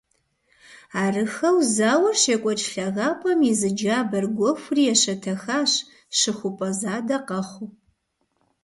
[1.03, 5.71] Арыххэу зауэр щекӏуэкӏ лъагапӏэм и зы джабэр гуэхури ещэтэхащ,
[6.17, 7.69] щыхупӏэ задэ къэхъуу.